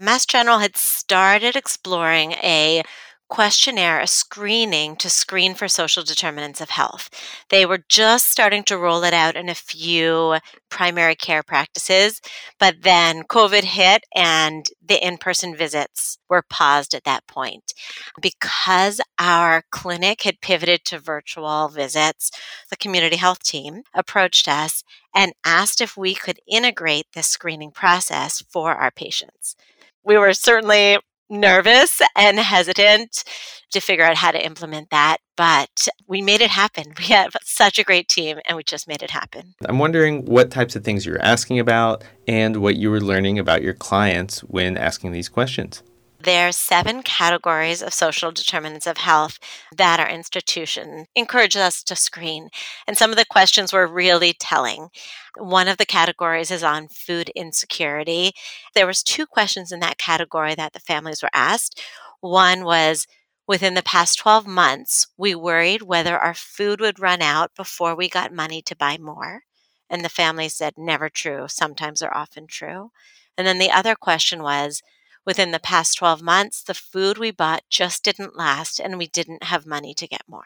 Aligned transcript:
Mass 0.00 0.26
General 0.26 0.58
had 0.58 0.76
started 0.76 1.56
exploring 1.56 2.32
a 2.42 2.82
questionnaire, 3.28 4.00
a 4.00 4.06
screening 4.06 4.96
to 4.96 5.10
screen 5.10 5.54
for 5.54 5.68
social 5.68 6.02
determinants 6.02 6.60
of 6.60 6.70
health. 6.70 7.08
They 7.50 7.66
were 7.66 7.84
just 7.88 8.30
starting 8.30 8.62
to 8.64 8.78
roll 8.78 9.02
it 9.04 9.14
out 9.14 9.36
in 9.36 9.48
a 9.48 9.54
few 9.54 10.36
primary 10.70 11.14
care 11.14 11.42
practices, 11.42 12.20
but 12.58 12.82
then 12.82 13.24
COVID 13.24 13.64
hit 13.64 14.04
and 14.14 14.66
the 14.84 15.04
in 15.04 15.18
person 15.18 15.56
visits 15.56 16.18
were 16.28 16.44
paused 16.48 16.94
at 16.94 17.04
that 17.04 17.26
point. 17.26 17.72
Because 18.20 19.00
our 19.18 19.62
clinic 19.70 20.22
had 20.22 20.40
pivoted 20.40 20.84
to 20.86 20.98
virtual 20.98 21.68
visits, 21.68 22.30
the 22.70 22.76
community 22.76 23.16
health 23.16 23.42
team 23.42 23.82
approached 23.94 24.48
us 24.48 24.82
and 25.14 25.32
asked 25.44 25.80
if 25.80 25.96
we 25.96 26.14
could 26.14 26.40
integrate 26.46 27.06
this 27.14 27.28
screening 27.28 27.70
process 27.70 28.42
for 28.50 28.74
our 28.74 28.90
patients. 28.90 29.56
We 30.04 30.18
were 30.18 30.34
certainly 30.34 30.98
nervous 31.30 32.00
and 32.16 32.38
hesitant 32.38 33.24
to 33.72 33.80
figure 33.80 34.04
out 34.04 34.16
how 34.16 34.30
to 34.30 34.44
implement 34.44 34.90
that, 34.90 35.18
but 35.36 35.88
we 36.06 36.22
made 36.22 36.40
it 36.40 36.50
happen. 36.50 36.94
We 36.98 37.06
have 37.06 37.34
such 37.42 37.78
a 37.78 37.84
great 37.84 38.08
team 38.08 38.38
and 38.46 38.56
we 38.56 38.62
just 38.62 38.88
made 38.88 39.02
it 39.02 39.10
happen. 39.10 39.54
I'm 39.66 39.78
wondering 39.78 40.24
what 40.24 40.50
types 40.50 40.76
of 40.76 40.84
things 40.84 41.04
you're 41.04 41.20
asking 41.22 41.58
about 41.58 42.04
and 42.26 42.56
what 42.58 42.76
you 42.76 42.90
were 42.90 43.00
learning 43.00 43.38
about 43.38 43.62
your 43.62 43.74
clients 43.74 44.40
when 44.40 44.76
asking 44.78 45.12
these 45.12 45.28
questions. 45.28 45.82
There 46.24 46.48
are 46.48 46.52
seven 46.52 47.02
categories 47.02 47.82
of 47.82 47.92
social 47.92 48.32
determinants 48.32 48.86
of 48.86 48.96
health 48.96 49.38
that 49.76 50.00
our 50.00 50.08
institution 50.08 51.04
encourages 51.14 51.60
us 51.60 51.82
to 51.82 51.94
screen. 51.94 52.48
And 52.86 52.96
some 52.96 53.10
of 53.10 53.16
the 53.18 53.26
questions 53.26 53.74
were 53.74 53.86
really 53.86 54.32
telling. 54.32 54.88
One 55.36 55.68
of 55.68 55.76
the 55.76 55.84
categories 55.84 56.50
is 56.50 56.62
on 56.62 56.88
food 56.88 57.30
insecurity. 57.34 58.32
There 58.74 58.86
was 58.86 59.02
two 59.02 59.26
questions 59.26 59.70
in 59.70 59.80
that 59.80 59.98
category 59.98 60.54
that 60.54 60.72
the 60.72 60.80
families 60.80 61.22
were 61.22 61.30
asked. 61.34 61.82
One 62.20 62.64
was 62.64 63.06
within 63.46 63.74
the 63.74 63.82
past 63.82 64.18
12 64.18 64.46
months, 64.46 65.06
we 65.18 65.34
worried 65.34 65.82
whether 65.82 66.18
our 66.18 66.32
food 66.32 66.80
would 66.80 66.98
run 66.98 67.20
out 67.20 67.50
before 67.54 67.94
we 67.94 68.08
got 68.08 68.32
money 68.32 68.62
to 68.62 68.74
buy 68.74 68.96
more. 68.96 69.42
And 69.90 70.02
the 70.02 70.08
family 70.08 70.48
said 70.48 70.74
never 70.78 71.10
true, 71.10 71.48
sometimes 71.48 72.00
or 72.00 72.16
often 72.16 72.46
true. 72.46 72.92
And 73.36 73.46
then 73.46 73.58
the 73.58 73.70
other 73.70 73.94
question 73.94 74.42
was 74.42 74.80
Within 75.26 75.52
the 75.52 75.58
past 75.58 75.96
12 75.98 76.22
months, 76.22 76.62
the 76.62 76.74
food 76.74 77.18
we 77.18 77.30
bought 77.30 77.62
just 77.70 78.04
didn't 78.04 78.36
last 78.36 78.78
and 78.78 78.98
we 78.98 79.06
didn't 79.06 79.44
have 79.44 79.66
money 79.66 79.94
to 79.94 80.06
get 80.06 80.22
more. 80.28 80.44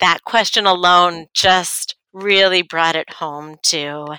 That 0.00 0.24
question 0.24 0.66
alone 0.66 1.26
just 1.34 1.96
really 2.12 2.62
brought 2.62 2.96
it 2.96 3.14
home 3.14 3.56
to 3.62 4.16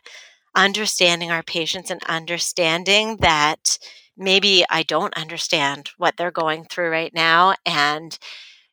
understanding 0.56 1.32
our 1.32 1.44
patients 1.44 1.92
and 1.92 2.04
understanding 2.04 3.18
that 3.18 3.78
maybe 4.18 4.66
I 4.70 4.84
don't 4.84 5.16
understand 5.16 5.92
what 5.98 6.18
they're 6.18 6.32
going 6.32 6.66
through 6.66 6.90
right 6.90 7.14
now. 7.14 7.56
And 7.66 8.18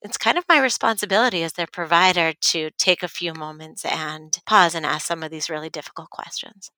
it's 0.02 0.18
kind 0.18 0.38
of 0.38 0.44
my 0.48 0.60
responsibility 0.60 1.42
as 1.42 1.54
their 1.54 1.66
provider 1.66 2.32
to 2.32 2.70
take 2.78 3.02
a 3.02 3.08
few 3.08 3.34
moments 3.34 3.84
and 3.84 4.38
pause 4.46 4.74
and 4.74 4.86
ask 4.86 5.06
some 5.06 5.22
of 5.22 5.30
these 5.30 5.50
really 5.50 5.70
difficult 5.70 6.10
questions. 6.10 6.70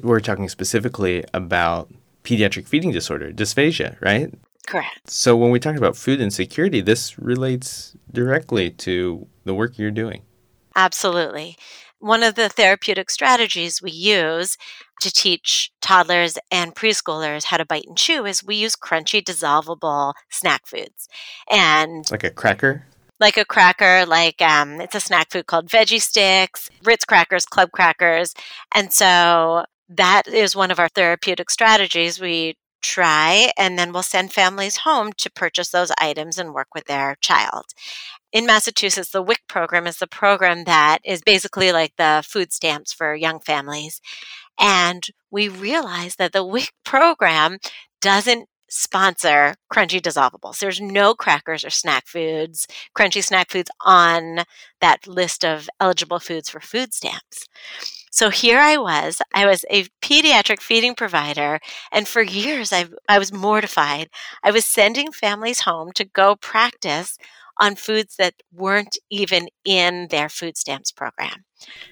We're 0.00 0.20
talking 0.20 0.48
specifically 0.48 1.24
about 1.34 1.90
pediatric 2.24 2.66
feeding 2.66 2.92
disorder, 2.92 3.32
dysphagia, 3.32 4.00
right? 4.00 4.32
Correct. 4.66 5.10
So 5.10 5.36
when 5.36 5.50
we 5.50 5.58
talk 5.58 5.76
about 5.76 5.96
food 5.96 6.20
insecurity, 6.20 6.82
this 6.82 7.18
relates 7.18 7.96
directly 8.12 8.70
to 8.70 9.26
the 9.44 9.54
work 9.54 9.78
you're 9.78 9.90
doing. 9.90 10.22
Absolutely. 10.76 11.56
One 12.00 12.22
of 12.22 12.34
the 12.34 12.48
therapeutic 12.48 13.10
strategies 13.10 13.82
we 13.82 13.90
use 13.90 14.56
to 15.00 15.10
teach 15.10 15.72
toddlers 15.80 16.38
and 16.50 16.74
preschoolers 16.74 17.44
how 17.44 17.56
to 17.56 17.64
bite 17.64 17.86
and 17.86 17.96
chew 17.96 18.26
is 18.26 18.44
we 18.44 18.56
use 18.56 18.76
crunchy 18.76 19.22
dissolvable 19.22 20.14
snack 20.28 20.66
foods. 20.66 21.08
And 21.50 22.08
like 22.10 22.24
a 22.24 22.30
cracker? 22.30 22.84
Like 23.18 23.36
a 23.36 23.44
cracker, 23.44 24.06
like 24.06 24.40
um, 24.42 24.80
it's 24.80 24.94
a 24.94 25.00
snack 25.00 25.30
food 25.30 25.46
called 25.46 25.68
veggie 25.68 26.00
sticks, 26.00 26.70
Ritz 26.84 27.04
crackers, 27.04 27.46
club 27.46 27.72
crackers. 27.72 28.34
And 28.72 28.92
so 28.92 29.64
that 29.88 30.28
is 30.28 30.56
one 30.56 30.70
of 30.70 30.78
our 30.78 30.88
therapeutic 30.88 31.50
strategies. 31.50 32.20
We 32.20 32.56
try 32.80 33.50
and 33.58 33.78
then 33.78 33.92
we'll 33.92 34.02
send 34.02 34.32
families 34.32 34.78
home 34.78 35.12
to 35.18 35.30
purchase 35.30 35.70
those 35.70 35.90
items 36.00 36.38
and 36.38 36.54
work 36.54 36.68
with 36.74 36.84
their 36.84 37.16
child. 37.20 37.64
In 38.32 38.46
Massachusetts, 38.46 39.10
the 39.10 39.22
WIC 39.22 39.40
program 39.48 39.86
is 39.86 39.98
the 39.98 40.06
program 40.06 40.64
that 40.64 40.98
is 41.04 41.22
basically 41.22 41.72
like 41.72 41.94
the 41.96 42.22
food 42.26 42.52
stamps 42.52 42.92
for 42.92 43.14
young 43.14 43.40
families. 43.40 44.00
And 44.60 45.06
we 45.30 45.48
realized 45.48 46.18
that 46.18 46.32
the 46.32 46.44
WIC 46.44 46.70
program 46.84 47.58
doesn't 48.00 48.48
sponsor 48.70 49.54
crunchy 49.72 50.00
dissolvables. 50.00 50.58
There's 50.58 50.80
no 50.80 51.14
crackers 51.14 51.64
or 51.64 51.70
snack 51.70 52.06
foods, 52.06 52.66
crunchy 52.96 53.24
snack 53.24 53.50
foods 53.50 53.70
on 53.84 54.40
that 54.80 55.06
list 55.06 55.44
of 55.44 55.70
eligible 55.80 56.20
foods 56.20 56.50
for 56.50 56.60
food 56.60 56.92
stamps. 56.92 57.46
So 58.18 58.30
here 58.30 58.58
I 58.58 58.78
was. 58.78 59.22
I 59.32 59.46
was 59.46 59.64
a 59.70 59.84
pediatric 60.02 60.60
feeding 60.60 60.96
provider, 60.96 61.60
and 61.92 62.08
for 62.08 62.20
years 62.20 62.72
I, 62.72 62.86
I 63.08 63.16
was 63.16 63.32
mortified. 63.32 64.08
I 64.42 64.50
was 64.50 64.66
sending 64.66 65.12
families 65.12 65.60
home 65.60 65.92
to 65.92 66.04
go 66.04 66.34
practice 66.34 67.16
on 67.60 67.76
foods 67.76 68.16
that 68.16 68.34
weren't 68.52 68.98
even 69.08 69.46
in 69.64 70.08
their 70.10 70.28
food 70.28 70.56
stamps 70.56 70.90
program. 70.90 71.44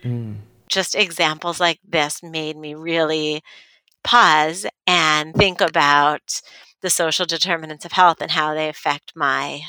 Mm. 0.02 0.38
Just 0.68 0.96
examples 0.96 1.60
like 1.60 1.78
this 1.88 2.24
made 2.24 2.56
me 2.56 2.74
really 2.74 3.40
pause 4.02 4.66
and 4.84 5.32
think 5.32 5.60
about 5.60 6.40
the 6.82 6.90
social 6.90 7.24
determinants 7.24 7.84
of 7.84 7.92
health 7.92 8.20
and 8.20 8.32
how 8.32 8.52
they 8.52 8.68
affect 8.68 9.12
my 9.14 9.60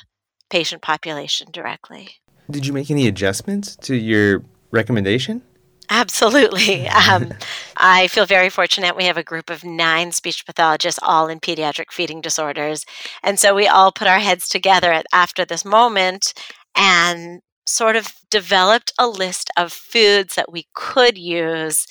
patient 0.50 0.82
population 0.82 1.50
directly. 1.52 2.16
Did 2.50 2.66
you 2.66 2.74
make 2.74 2.90
any 2.90 3.06
adjustments 3.06 3.76
to 3.84 3.96
your 3.96 4.44
recommendation? 4.72 5.44
Absolutely. 5.90 6.88
Um, 7.08 7.32
I 7.78 8.08
feel 8.08 8.26
very 8.26 8.50
fortunate. 8.50 8.96
We 8.96 9.06
have 9.06 9.18
a 9.18 9.24
group 9.24 9.50
of 9.50 9.64
nine 9.64 10.12
speech 10.12 10.46
pathologists, 10.46 11.00
all 11.04 11.28
in 11.28 11.40
pediatric 11.40 11.92
feeding 11.92 12.20
disorders. 12.22 12.86
And 13.24 13.40
so 13.40 13.56
we 13.56 13.68
all 13.68 13.92
put 13.92 14.08
our 14.08 14.20
heads 14.20 14.50
together 14.50 15.04
after 15.14 15.46
this 15.46 15.64
moment 15.64 16.34
and 16.76 17.42
sort 17.68 17.96
of 17.96 18.14
developed 18.30 18.94
a 18.98 19.08
list 19.08 19.52
of 19.58 19.74
foods 19.74 20.36
that 20.36 20.52
we 20.52 20.68
could 20.74 21.18
use. 21.18 21.86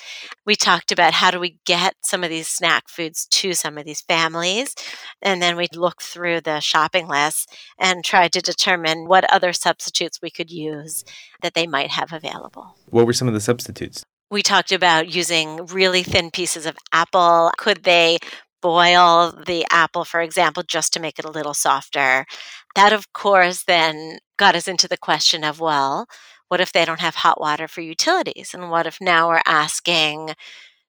We 0.45 0.57
talked 0.57 0.91
about 0.91 1.15
how 1.15 1.31
do 1.31 1.39
we 1.39 1.59
get 1.65 1.95
some 2.03 2.25
of 2.25 2.31
these 2.31 2.49
snack 2.49 2.89
foods 2.89 3.27
to 3.27 3.53
some 3.53 3.79
of 3.79 3.85
these 3.85 4.01
families. 4.01 4.75
And 5.21 5.43
then 5.43 5.57
we 5.57 5.69
looked 5.73 6.03
through 6.03 6.41
the 6.41 6.61
shopping 6.61 7.09
list 7.09 7.55
and 7.79 8.05
tried 8.05 8.33
to 8.33 8.41
determine 8.41 9.07
what 9.07 9.31
other 9.33 9.53
substitutes 9.53 10.21
we 10.23 10.31
could 10.31 10.51
use 10.51 11.05
that 11.43 11.55
they 11.55 11.67
might 11.67 11.91
have 11.91 12.13
available. 12.13 12.77
What 12.87 13.07
were 13.07 13.13
some 13.13 13.29
of 13.29 13.35
the 13.35 13.41
substitutes? 13.41 14.05
We 14.31 14.43
talked 14.43 14.73
about 14.73 15.15
using 15.15 15.67
really 15.67 16.03
thin 16.03 16.31
pieces 16.31 16.67
of 16.67 16.77
apple. 16.93 17.53
Could 17.59 17.85
they 17.85 18.19
boil 18.61 19.33
the 19.47 19.65
apple, 19.71 20.05
for 20.05 20.21
example, 20.21 20.65
just 20.65 20.93
to 20.95 21.01
make 21.01 21.19
it 21.19 21.25
a 21.25 21.31
little 21.31 21.55
softer? 21.55 22.27
That, 22.75 22.93
of 22.93 23.13
course, 23.13 23.65
then 23.65 24.19
got 24.37 24.55
us 24.55 24.69
into 24.69 24.89
the 24.89 24.99
question 24.99 25.45
of 25.45 25.61
well, 25.61 26.07
what 26.49 26.61
if 26.61 26.73
they 26.73 26.85
don't 26.85 27.01
have 27.01 27.17
hot 27.17 27.41
water 27.41 27.69
for 27.69 27.81
utilities? 27.81 28.55
And 28.55 28.71
what 28.71 28.87
if 28.87 29.01
now 29.01 29.29
we're 29.29 29.43
asking 29.47 30.35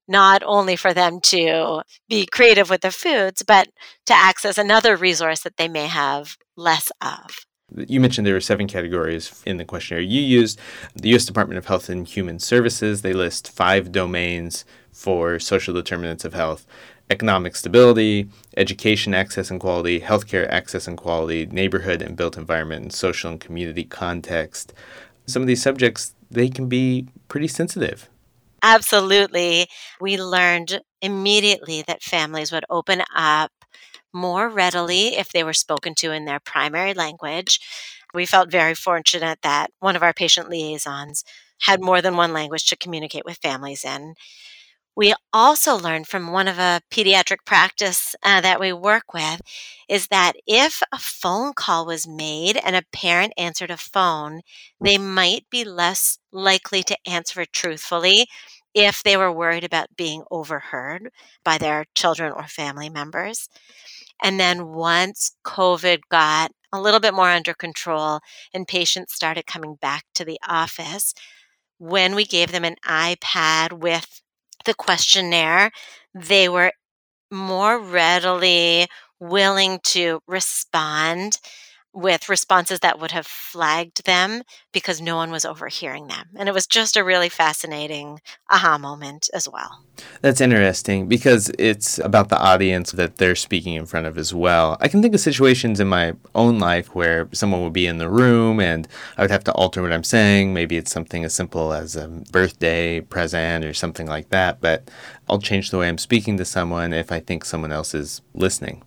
not 0.08 0.42
only 0.46 0.76
for 0.76 0.94
them 0.94 1.20
to 1.20 1.82
be 2.08 2.26
creative 2.26 2.70
with 2.70 2.82
the 2.82 2.92
foods, 2.92 3.44
but 3.44 3.68
to 4.06 4.14
access 4.14 4.58
another 4.58 4.96
resource 4.96 5.42
that 5.42 5.58
they 5.58 5.68
may 5.68 5.88
have 5.88 6.38
less 6.56 6.92
of? 7.02 7.40
You 7.76 8.00
mentioned 8.00 8.26
there 8.26 8.34
were 8.34 8.40
seven 8.40 8.68
categories 8.68 9.44
in 9.46 9.58
the 9.58 9.66
questionnaire 9.66 10.02
you 10.02 10.22
used. 10.22 10.58
The 10.96 11.10
U.S. 11.10 11.26
Department 11.26 11.58
of 11.58 11.66
Health 11.66 11.90
and 11.90 12.08
Human 12.08 12.40
Services, 12.40 13.02
they 13.02 13.12
list 13.12 13.52
five 13.52 13.92
domains 13.92 14.64
for 14.90 15.38
social 15.38 15.74
determinants 15.74 16.24
of 16.24 16.34
health 16.34 16.66
economic 17.10 17.56
stability, 17.56 18.28
education 18.56 19.14
access 19.14 19.50
and 19.50 19.60
quality, 19.60 20.02
healthcare 20.02 20.48
access 20.50 20.88
and 20.88 20.98
quality, 20.98 21.46
neighborhood 21.46 22.02
and 22.02 22.16
built 22.18 22.38
environment, 22.38 22.82
and 22.84 22.94
social 22.94 23.32
and 23.32 23.40
community 23.40 23.84
context. 23.84 24.74
Some 25.26 25.42
of 25.42 25.48
these 25.48 25.62
subjects, 25.62 26.14
they 26.30 26.50
can 26.50 26.68
be 26.68 27.08
pretty 27.28 27.48
sensitive. 27.48 28.10
Absolutely. 28.64 29.68
We 30.02 30.18
learned 30.18 30.82
immediately 31.02 31.84
that 31.84 32.02
families 32.02 32.52
would 32.52 32.66
open 32.70 33.04
up 33.16 33.52
more 34.14 34.50
readily 34.50 35.16
if 35.16 35.32
they 35.32 35.44
were 35.44 35.54
spoken 35.54 35.94
to 35.96 36.12
in 36.12 36.26
their 36.26 36.40
primary 36.40 36.94
language. 36.94 37.60
We 38.14 38.26
felt 38.26 38.52
very 38.52 38.74
fortunate 38.74 39.40
that 39.44 39.68
one 39.80 39.96
of 39.96 40.04
our 40.04 40.14
patient 40.14 40.50
liaisons 40.50 41.24
had 41.62 41.82
more 41.82 42.02
than 42.02 42.18
one 42.18 42.34
language 42.34 42.66
to 42.68 42.78
communicate 42.78 43.26
with 43.26 43.38
families 43.38 43.84
in. 43.86 44.16
We 44.98 45.14
also 45.32 45.78
learned 45.78 46.08
from 46.08 46.32
one 46.32 46.48
of 46.48 46.58
a 46.58 46.82
pediatric 46.90 47.46
practice 47.46 48.16
uh, 48.24 48.42
that 48.42 48.60
we 48.60 48.74
work 48.74 49.14
with 49.14 49.42
is 49.88 50.08
that 50.08 50.34
if 50.48 50.82
a 50.92 50.98
phone 50.98 51.54
call 51.54 51.86
was 51.86 52.08
made 52.08 52.58
and 52.58 52.76
a 52.76 52.82
parent 52.92 53.32
answered 53.38 53.70
a 53.70 53.78
phone, 53.78 54.42
they 54.82 54.98
might 54.98 55.46
be 55.52 55.64
less 55.64 56.18
likely 56.32 56.82
to 56.82 56.98
answer 57.08 57.46
truthfully 57.46 58.26
if 58.74 59.04
they 59.04 59.16
were 59.16 59.32
worried 59.32 59.64
about 59.64 59.96
being 59.96 60.24
overheard 60.32 61.12
by 61.46 61.60
their 61.60 61.86
children 61.94 62.32
or 62.32 62.48
family 62.48 62.90
members. 62.90 63.50
And 64.24 64.40
then 64.40 64.70
once 64.70 65.38
COVID 65.46 66.00
got 66.10 66.54
a 66.74 66.82
little 66.82 67.00
bit 67.00 67.14
more 67.14 67.30
under 67.30 67.54
control 67.54 68.22
and 68.52 68.68
patients 68.68 69.14
started 69.14 69.46
coming 69.46 69.76
back 69.76 70.06
to 70.16 70.26
the 70.26 70.40
office, 70.48 71.14
when 71.78 72.16
we 72.16 72.26
gave 72.26 72.52
them 72.52 72.64
an 72.66 72.78
iPad 72.84 73.74
with 73.74 74.24
the 74.68 74.76
questionnaire, 74.76 75.72
they 76.16 76.50
were 76.50 76.74
more 77.32 77.80
readily 77.80 78.88
willing 79.20 79.80
to 79.84 80.20
respond 80.28 81.38
with 81.98 82.30
responses 82.30 82.82
that 82.82 83.00
would 83.00 83.10
have 83.10 83.26
flagged 83.26 84.06
them 84.06 84.44
because 84.72 85.02
no 85.02 85.16
one 85.16 85.32
was 85.32 85.44
overhearing 85.44 86.06
them. 86.08 86.28
And 86.36 86.48
it 86.48 86.52
was 86.54 86.68
just 86.68 86.96
a 86.96 87.04
really 87.04 87.28
fascinating 87.28 88.22
aha 88.52 88.78
moment 88.78 89.30
as 89.34 89.50
well. 89.50 89.84
That's 90.22 90.40
interesting 90.40 91.08
because 91.08 91.50
it's 91.58 91.98
about 91.98 92.30
the 92.30 92.38
audience 92.38 92.92
that 92.92 93.18
they're 93.18 93.34
speaking 93.34 93.74
in 93.74 93.88
front 93.88 94.06
of 94.06 94.16
as 94.20 94.32
well. 94.32 94.78
I 94.80 94.90
can 94.90 95.02
think 95.02 95.16
of 95.16 95.20
situations 95.20 95.80
in 95.80 95.88
my 95.88 96.14
own 96.36 96.60
life 96.60 96.94
where 96.94 97.30
someone 97.32 97.64
would 97.64 97.74
be 97.74 97.88
in 97.88 97.98
the 97.98 98.10
room 98.10 98.60
and 98.60 98.88
I 99.18 99.24
would 99.24 99.32
have 99.32 99.44
to 99.46 99.54
alter 99.54 99.82
what 99.82 99.92
I'm 99.92 100.04
saying. 100.04 100.54
Maybe 100.54 100.78
it's 100.78 100.92
something 100.92 101.26
as 101.26 101.34
simple 101.34 101.74
as 101.74 101.96
a 101.96 102.08
birthday 102.32 103.02
present 103.02 103.66
or 103.66 103.74
something 103.74 104.06
like 104.06 104.30
that, 104.30 104.62
but 104.62 104.88
I'll 105.28 105.40
change 105.40 105.72
the 105.72 105.80
way 105.80 105.88
I'm 105.88 105.98
speaking 105.98 106.38
to 106.38 106.46
someone 106.46 106.94
if 106.94 107.12
I 107.12 107.22
think 107.22 107.44
someone 107.44 107.72
else 107.72 107.96
is 107.96 108.22
listening. 108.36 108.84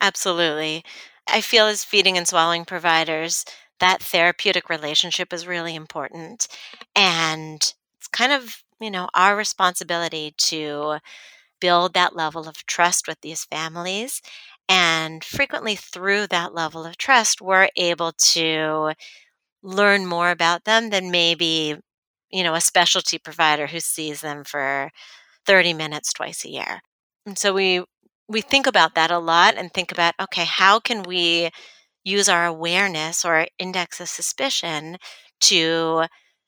Absolutely. 0.00 0.82
I 1.28 1.40
feel 1.40 1.66
as 1.66 1.84
feeding 1.84 2.16
and 2.16 2.26
swallowing 2.26 2.64
providers, 2.64 3.44
that 3.80 4.02
therapeutic 4.02 4.68
relationship 4.68 5.32
is 5.32 5.46
really 5.46 5.74
important. 5.74 6.48
And 6.96 7.56
it's 7.98 8.08
kind 8.12 8.32
of, 8.32 8.62
you 8.80 8.90
know, 8.90 9.08
our 9.14 9.36
responsibility 9.36 10.34
to 10.38 10.98
build 11.60 11.94
that 11.94 12.16
level 12.16 12.48
of 12.48 12.66
trust 12.66 13.08
with 13.08 13.20
these 13.22 13.44
families. 13.44 14.22
And 14.68 15.24
frequently 15.24 15.76
through 15.76 16.28
that 16.28 16.54
level 16.54 16.84
of 16.86 16.98
trust, 16.98 17.40
we're 17.42 17.70
able 17.76 18.12
to 18.12 18.94
learn 19.62 20.06
more 20.06 20.30
about 20.30 20.64
them 20.64 20.90
than 20.90 21.10
maybe, 21.10 21.76
you 22.30 22.42
know, 22.44 22.54
a 22.54 22.60
specialty 22.60 23.18
provider 23.18 23.66
who 23.68 23.80
sees 23.80 24.20
them 24.20 24.44
for 24.44 24.90
30 25.46 25.72
minutes 25.74 26.12
twice 26.12 26.44
a 26.44 26.50
year. 26.50 26.80
And 27.26 27.38
so 27.38 27.52
we 27.52 27.84
we 28.28 28.40
think 28.40 28.66
about 28.66 28.94
that 28.94 29.10
a 29.10 29.18
lot 29.18 29.54
and 29.56 29.72
think 29.72 29.90
about 29.90 30.14
okay, 30.20 30.44
how 30.44 30.78
can 30.78 31.02
we 31.02 31.50
use 32.04 32.28
our 32.28 32.46
awareness 32.46 33.24
or 33.24 33.46
index 33.58 34.00
of 34.00 34.08
suspicion 34.08 34.98
to 35.40 36.04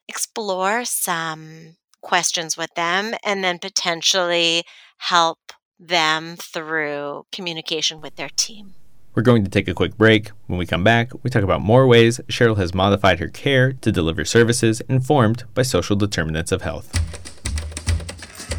explore 0.07 0.83
some 0.85 1.75
questions 2.01 2.57
with 2.57 2.73
them 2.75 3.13
and 3.23 3.43
then 3.43 3.59
potentially 3.59 4.63
help 4.97 5.39
them 5.79 6.35
through 6.37 7.25
communication 7.31 8.01
with 8.01 8.15
their 8.15 8.29
team. 8.29 8.73
We're 9.13 9.23
going 9.23 9.43
to 9.43 9.49
take 9.49 9.67
a 9.67 9.73
quick 9.73 9.97
break. 9.97 10.29
When 10.47 10.57
we 10.57 10.65
come 10.65 10.83
back, 10.83 11.11
we 11.23 11.29
talk 11.29 11.43
about 11.43 11.61
more 11.61 11.85
ways 11.85 12.19
Cheryl 12.27 12.57
has 12.57 12.73
modified 12.73 13.19
her 13.19 13.27
care 13.27 13.73
to 13.73 13.91
deliver 13.91 14.23
services 14.23 14.81
informed 14.81 15.43
by 15.53 15.63
social 15.63 15.95
determinants 15.95 16.51
of 16.51 16.61
health. 16.61 17.00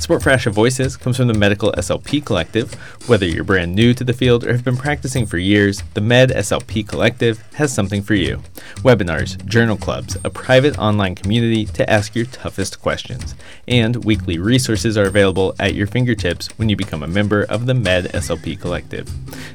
Support 0.03 0.23
for 0.25 0.31
ASHA 0.31 0.51
Voices 0.51 0.97
comes 0.97 1.17
from 1.17 1.29
the 1.29 1.35
Medical 1.35 1.71
SLP 1.75 2.27
Collective. 2.27 2.75
Whether 3.09 3.25
you're 3.25 3.45
brand 3.45 3.77
new 3.77 3.95
to 3.95 4.03
the 4.03 4.13
field 4.13 4.45
or 4.45 4.51
have 4.51 4.65
been 4.65 4.77
practicing 4.77 5.27
for 5.27 5.39
years, 5.39 5.85
the 5.95 6.01
Med 6.01 6.31
SLP 6.31 6.89
Collective 6.89 7.41
has 7.55 7.73
something 7.73 8.03
for 8.03 8.15
you. 8.15 8.43
Webinars, 8.79 9.37
journal 9.47 9.77
clubs, 9.77 10.17
a 10.25 10.31
private 10.31 10.77
online 10.77 11.15
community 11.15 11.67
to 11.67 11.89
ask 11.89 12.17
your 12.17 12.27
toughest 12.27 12.83
questions, 12.83 13.37
and 13.69 14.05
weekly 14.05 14.39
resources 14.39 14.99
are 14.99 15.07
available 15.07 15.55
at 15.61 15.77
your 15.77 15.87
fingertips 15.87 16.49
when 16.59 16.69
you 16.69 16.75
become 16.75 17.05
a 17.05 17.09
member 17.09 17.45
of 17.45 17.67
the 17.67 17.75
Med 17.75 18.07
SLP 18.07 18.61
Collective. 18.61 19.09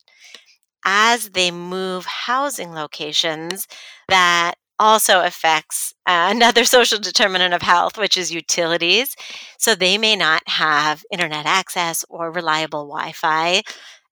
As 0.86 1.30
they 1.30 1.50
move 1.50 2.06
housing 2.06 2.72
locations, 2.72 3.66
that 4.08 4.54
also 4.78 5.22
affects 5.24 5.94
uh, 6.06 6.28
another 6.34 6.64
social 6.64 6.98
determinant 6.98 7.54
of 7.54 7.62
health, 7.62 7.98
which 7.98 8.16
is 8.16 8.32
utilities. 8.32 9.16
So 9.58 9.74
they 9.74 9.98
may 9.98 10.16
not 10.16 10.42
have 10.48 11.04
internet 11.12 11.46
access 11.46 12.04
or 12.08 12.30
reliable 12.30 12.86
Wi 12.88 13.12
Fi. 13.12 13.62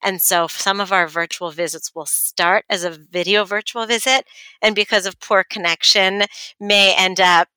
And 0.02 0.20
so 0.20 0.46
some 0.46 0.80
of 0.80 0.92
our 0.92 1.08
virtual 1.08 1.50
visits 1.50 1.94
will 1.94 2.06
start 2.06 2.64
as 2.68 2.84
a 2.84 2.90
video 2.90 3.44
virtual 3.44 3.86
visit, 3.86 4.26
and 4.62 4.74
because 4.74 5.06
of 5.06 5.20
poor 5.20 5.44
connection, 5.44 6.24
may 6.60 6.94
end 6.96 7.20
up 7.20 7.48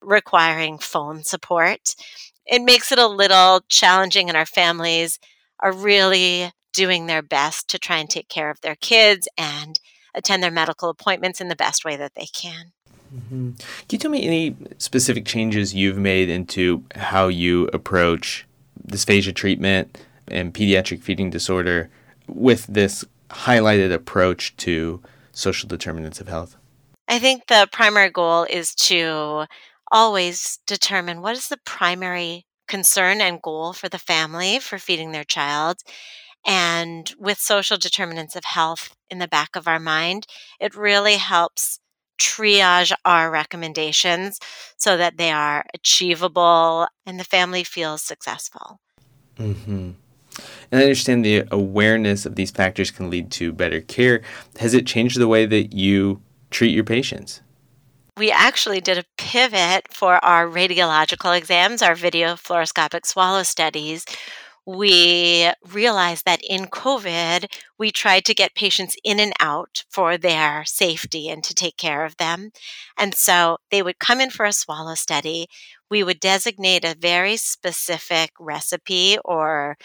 requiring 0.00 0.78
phone 0.78 1.24
support. 1.24 1.94
It 2.46 2.62
makes 2.62 2.92
it 2.92 2.98
a 2.98 3.08
little 3.08 3.62
challenging, 3.68 4.28
and 4.28 4.36
our 4.36 4.46
families 4.46 5.18
are 5.60 5.72
really 5.72 6.52
doing 6.72 7.06
their 7.06 7.22
best 7.22 7.68
to 7.68 7.78
try 7.78 7.96
and 7.96 8.08
take 8.08 8.28
care 8.28 8.50
of 8.50 8.60
their 8.60 8.76
kids 8.76 9.26
and 9.38 9.80
attend 10.14 10.42
their 10.42 10.50
medical 10.50 10.90
appointments 10.90 11.40
in 11.40 11.48
the 11.48 11.56
best 11.56 11.84
way 11.84 11.96
that 11.96 12.14
they 12.14 12.26
can. 12.26 12.72
Mm-hmm. 13.14 13.52
Can 13.52 13.88
you 13.90 13.98
tell 13.98 14.10
me 14.10 14.26
any 14.26 14.56
specific 14.78 15.24
changes 15.24 15.74
you've 15.74 15.98
made 15.98 16.28
into 16.28 16.84
how 16.94 17.28
you 17.28 17.68
approach 17.72 18.46
dysphagia 18.86 19.34
treatment 19.34 19.98
and 20.28 20.52
pediatric 20.52 21.02
feeding 21.02 21.30
disorder 21.30 21.90
with 22.26 22.66
this 22.66 23.04
highlighted 23.30 23.92
approach 23.92 24.56
to 24.58 25.02
social 25.32 25.68
determinants 25.68 26.20
of 26.20 26.28
health? 26.28 26.56
I 27.08 27.18
think 27.18 27.46
the 27.46 27.68
primary 27.72 28.10
goal 28.10 28.44
is 28.44 28.74
to 28.74 29.46
always 29.92 30.58
determine 30.66 31.22
what 31.22 31.36
is 31.36 31.48
the 31.48 31.58
primary 31.64 32.46
concern 32.66 33.20
and 33.20 33.40
goal 33.40 33.72
for 33.72 33.88
the 33.88 33.98
family 33.98 34.58
for 34.58 34.78
feeding 34.78 35.12
their 35.12 35.24
child. 35.24 35.78
And 36.44 37.12
with 37.18 37.38
social 37.38 37.76
determinants 37.76 38.36
of 38.36 38.44
health 38.44 38.94
in 39.10 39.18
the 39.18 39.28
back 39.28 39.56
of 39.56 39.68
our 39.68 39.80
mind, 39.80 40.26
it 40.60 40.74
really 40.74 41.16
helps 41.16 41.80
triage 42.20 42.92
our 43.04 43.30
recommendations 43.30 44.38
so 44.76 44.96
that 44.96 45.16
they 45.16 45.30
are 45.30 45.64
achievable 45.74 46.88
and 47.04 47.20
the 47.20 47.24
family 47.24 47.62
feels 47.62 48.02
successful. 48.02 48.80
Mm-hmm. 49.38 49.90
And 50.70 50.80
I 50.80 50.84
understand 50.84 51.24
the 51.24 51.44
awareness 51.50 52.26
of 52.26 52.36
these 52.36 52.50
factors 52.50 52.90
can 52.90 53.10
lead 53.10 53.30
to 53.32 53.52
better 53.52 53.80
care. 53.80 54.22
Has 54.58 54.74
it 54.74 54.86
changed 54.86 55.18
the 55.18 55.28
way 55.28 55.46
that 55.46 55.72
you 55.72 56.20
treat 56.50 56.74
your 56.74 56.84
patients? 56.84 57.40
We 58.16 58.30
actually 58.30 58.80
did 58.80 58.98
a 58.98 59.04
pivot 59.18 59.88
for 59.92 60.24
our 60.24 60.46
radiological 60.46 61.36
exams, 61.36 61.82
our 61.82 61.94
video 61.94 62.34
fluoroscopic 62.34 63.04
swallow 63.04 63.42
studies, 63.42 64.06
we 64.66 65.48
realized 65.72 66.24
that 66.24 66.40
in 66.42 66.66
COVID, 66.66 67.46
we 67.78 67.92
tried 67.92 68.24
to 68.24 68.34
get 68.34 68.56
patients 68.56 68.96
in 69.04 69.20
and 69.20 69.32
out 69.38 69.84
for 69.88 70.18
their 70.18 70.64
safety 70.64 71.28
and 71.28 71.44
to 71.44 71.54
take 71.54 71.76
care 71.76 72.04
of 72.04 72.16
them. 72.16 72.50
And 72.98 73.14
so 73.14 73.58
they 73.70 73.80
would 73.80 74.00
come 74.00 74.20
in 74.20 74.30
for 74.30 74.44
a 74.44 74.52
swallow 74.52 74.96
study. 74.96 75.46
We 75.88 76.02
would 76.02 76.18
designate 76.18 76.84
a 76.84 76.96
very 76.98 77.36
specific 77.36 78.32
recipe 78.40 79.18
or 79.24 79.76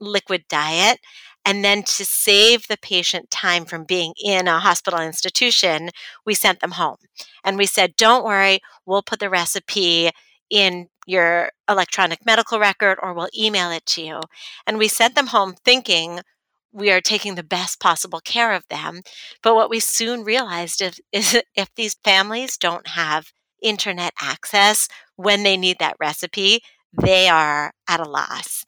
liquid 0.00 0.44
diet. 0.48 0.98
And 1.44 1.64
then 1.64 1.82
to 1.82 2.04
save 2.04 2.68
the 2.68 2.78
patient 2.78 3.30
time 3.30 3.66
from 3.66 3.84
being 3.84 4.14
in 4.22 4.48
a 4.48 4.60
hospital 4.60 5.00
institution, 5.00 5.90
we 6.24 6.34
sent 6.34 6.60
them 6.60 6.72
home. 6.72 6.96
And 7.44 7.58
we 7.58 7.66
said, 7.66 7.96
don't 7.96 8.24
worry, 8.24 8.60
we'll 8.86 9.02
put 9.02 9.20
the 9.20 9.28
recipe 9.28 10.10
in 10.48 10.88
your 11.06 11.50
electronic 11.68 12.24
medical 12.24 12.58
record 12.58 12.98
or 13.02 13.12
we'll 13.12 13.28
email 13.38 13.70
it 13.70 13.84
to 13.86 14.02
you. 14.02 14.20
And 14.66 14.78
we 14.78 14.88
sent 14.88 15.14
them 15.14 15.28
home 15.28 15.54
thinking 15.64 16.20
we 16.72 16.90
are 16.90 17.00
taking 17.00 17.36
the 17.36 17.42
best 17.44 17.78
possible 17.78 18.20
care 18.20 18.52
of 18.52 18.66
them. 18.68 19.02
But 19.42 19.54
what 19.54 19.70
we 19.70 19.80
soon 19.80 20.24
realized 20.24 20.82
is, 20.82 21.00
is 21.12 21.40
if 21.54 21.68
these 21.76 21.96
families 22.04 22.56
don't 22.56 22.88
have 22.88 23.32
internet 23.62 24.12
access 24.20 24.88
when 25.16 25.42
they 25.42 25.56
need 25.56 25.78
that 25.78 25.96
recipe, 26.00 26.60
they 27.00 27.28
are 27.28 27.72
at 27.88 28.00
a 28.00 28.08
loss. 28.08 28.64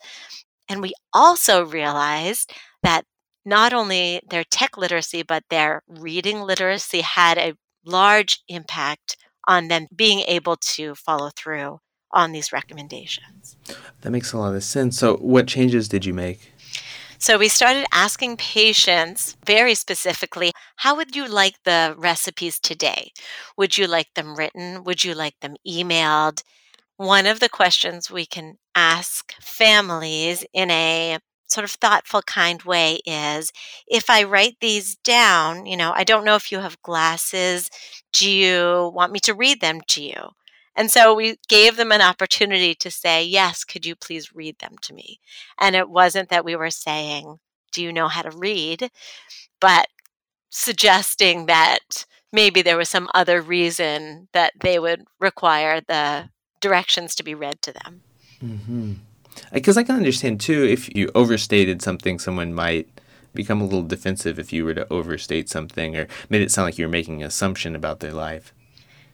And 0.68 0.82
we 0.82 0.92
also 1.12 1.64
realized 1.64 2.52
that 2.82 3.04
not 3.44 3.72
only 3.72 4.20
their 4.28 4.44
tech 4.44 4.76
literacy, 4.76 5.22
but 5.22 5.44
their 5.50 5.82
reading 5.86 6.42
literacy 6.42 7.00
had 7.00 7.38
a 7.38 7.54
large 7.84 8.40
impact 8.48 9.16
on 9.46 9.68
them 9.68 9.86
being 9.94 10.20
able 10.20 10.56
to 10.56 10.94
follow 10.96 11.30
through 11.36 11.78
on 12.10 12.32
these 12.32 12.52
recommendations. 12.52 13.56
That 14.00 14.10
makes 14.10 14.32
a 14.32 14.38
lot 14.38 14.54
of 14.54 14.64
sense. 14.64 14.98
So, 14.98 15.16
what 15.16 15.46
changes 15.46 15.88
did 15.88 16.04
you 16.04 16.14
make? 16.14 16.52
So, 17.18 17.38
we 17.38 17.48
started 17.48 17.86
asking 17.92 18.36
patients 18.38 19.36
very 19.44 19.74
specifically 19.74 20.52
how 20.76 20.96
would 20.96 21.14
you 21.14 21.28
like 21.28 21.54
the 21.64 21.94
recipes 21.96 22.58
today? 22.58 23.12
Would 23.56 23.78
you 23.78 23.86
like 23.86 24.08
them 24.14 24.34
written? 24.34 24.84
Would 24.84 25.04
you 25.04 25.14
like 25.14 25.34
them 25.40 25.54
emailed? 25.66 26.42
One 26.98 27.26
of 27.26 27.40
the 27.40 27.48
questions 27.48 28.10
we 28.10 28.24
can 28.24 28.56
ask 28.74 29.34
families 29.40 30.44
in 30.54 30.70
a 30.70 31.18
sort 31.46 31.64
of 31.64 31.70
thoughtful, 31.72 32.22
kind 32.22 32.62
way 32.62 33.00
is 33.06 33.52
if 33.86 34.08
I 34.10 34.24
write 34.24 34.56
these 34.60 34.96
down, 34.96 35.66
you 35.66 35.76
know, 35.76 35.92
I 35.94 36.04
don't 36.04 36.24
know 36.24 36.36
if 36.36 36.50
you 36.50 36.58
have 36.60 36.80
glasses. 36.82 37.70
Do 38.12 38.28
you 38.30 38.90
want 38.94 39.12
me 39.12 39.20
to 39.20 39.34
read 39.34 39.60
them 39.60 39.80
to 39.88 40.02
you? 40.02 40.30
And 40.74 40.90
so 40.90 41.14
we 41.14 41.36
gave 41.48 41.76
them 41.76 41.92
an 41.92 42.02
opportunity 42.02 42.74
to 42.76 42.90
say, 42.90 43.24
Yes, 43.24 43.64
could 43.64 43.86
you 43.86 43.94
please 43.96 44.34
read 44.34 44.58
them 44.58 44.76
to 44.82 44.94
me? 44.94 45.20
And 45.58 45.76
it 45.76 45.88
wasn't 45.90 46.28
that 46.30 46.44
we 46.44 46.56
were 46.56 46.70
saying, 46.70 47.38
Do 47.72 47.82
you 47.82 47.92
know 47.92 48.08
how 48.08 48.22
to 48.22 48.36
read? 48.36 48.90
But 49.60 49.88
suggesting 50.50 51.46
that 51.46 52.06
maybe 52.32 52.62
there 52.62 52.78
was 52.78 52.88
some 52.88 53.08
other 53.14 53.40
reason 53.42 54.28
that 54.32 54.54
they 54.60 54.78
would 54.78 55.04
require 55.20 55.80
the 55.80 56.30
directions 56.60 57.14
to 57.16 57.22
be 57.22 57.34
read 57.34 57.62
to 57.62 57.72
them. 57.72 58.02
Mm-hmm. 58.42 58.92
Because 59.52 59.76
I 59.76 59.82
can 59.82 59.96
understand 59.96 60.40
too, 60.40 60.64
if 60.64 60.94
you 60.94 61.10
overstated 61.14 61.82
something, 61.82 62.18
someone 62.18 62.54
might 62.54 62.88
become 63.34 63.60
a 63.60 63.64
little 63.64 63.82
defensive 63.82 64.38
if 64.38 64.52
you 64.52 64.64
were 64.64 64.74
to 64.74 64.90
overstate 64.92 65.48
something 65.48 65.96
or 65.96 66.08
made 66.30 66.42
it 66.42 66.50
sound 66.50 66.66
like 66.66 66.78
you 66.78 66.86
were 66.86 66.90
making 66.90 67.22
an 67.22 67.28
assumption 67.28 67.76
about 67.76 68.00
their 68.00 68.12
life. 68.12 68.52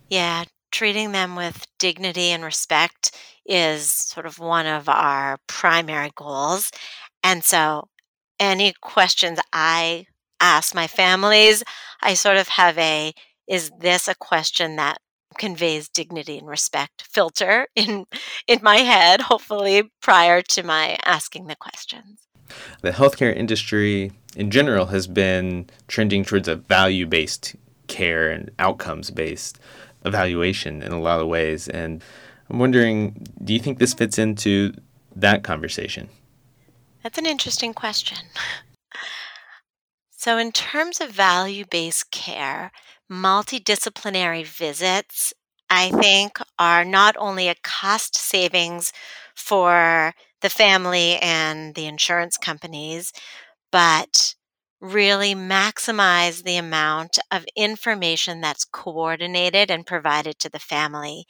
Yeah, 0.08 0.44
treating 0.70 1.12
them 1.12 1.36
with 1.36 1.66
dignity 1.78 2.28
and 2.28 2.44
respect 2.44 3.10
is 3.44 3.90
sort 3.90 4.26
of 4.26 4.38
one 4.38 4.66
of 4.66 4.88
our 4.88 5.38
primary 5.48 6.12
goals. 6.14 6.70
And 7.24 7.44
so, 7.44 7.88
any 8.38 8.72
questions 8.80 9.38
I 9.52 10.06
ask 10.40 10.74
my 10.74 10.86
families, 10.86 11.62
I 12.02 12.14
sort 12.14 12.36
of 12.36 12.48
have 12.48 12.78
a 12.78 13.12
is 13.48 13.70
this 13.78 14.08
a 14.08 14.14
question 14.14 14.76
that 14.76 14.98
conveys 15.32 15.88
dignity 15.88 16.38
and 16.38 16.48
respect 16.48 17.02
filter 17.02 17.68
in 17.76 18.04
in 18.46 18.60
my 18.62 18.78
head 18.78 19.22
hopefully 19.22 19.90
prior 20.00 20.42
to 20.42 20.62
my 20.62 20.96
asking 21.04 21.46
the 21.46 21.56
questions. 21.56 22.26
The 22.82 22.90
healthcare 22.90 23.34
industry 23.34 24.12
in 24.36 24.50
general 24.50 24.86
has 24.86 25.06
been 25.06 25.68
trending 25.88 26.24
towards 26.24 26.48
a 26.48 26.56
value-based 26.56 27.56
care 27.86 28.30
and 28.30 28.50
outcomes-based 28.58 29.58
evaluation 30.04 30.82
in 30.82 30.92
a 30.92 31.00
lot 31.00 31.20
of 31.20 31.28
ways 31.28 31.68
and 31.68 32.02
i'm 32.50 32.58
wondering 32.58 33.24
do 33.44 33.52
you 33.52 33.60
think 33.60 33.78
this 33.78 33.94
fits 33.94 34.18
into 34.18 34.72
that 35.16 35.42
conversation? 35.42 36.08
That's 37.02 37.18
an 37.18 37.26
interesting 37.26 37.74
question. 37.74 38.18
So 40.14 40.38
in 40.38 40.52
terms 40.52 41.00
of 41.00 41.10
value-based 41.10 42.12
care 42.12 42.70
multidisciplinary 43.12 44.46
visits, 44.46 45.34
I 45.68 45.90
think, 45.90 46.38
are 46.58 46.84
not 46.84 47.14
only 47.18 47.48
a 47.48 47.54
cost 47.62 48.16
savings 48.16 48.92
for 49.34 50.14
the 50.40 50.50
family 50.50 51.16
and 51.18 51.74
the 51.74 51.86
insurance 51.86 52.38
companies, 52.38 53.12
but 53.70 54.34
really 54.80 55.34
maximize 55.34 56.42
the 56.42 56.56
amount 56.56 57.18
of 57.30 57.44
information 57.54 58.40
that's 58.40 58.64
coordinated 58.64 59.70
and 59.70 59.86
provided 59.86 60.38
to 60.40 60.48
the 60.48 60.58
family. 60.58 61.26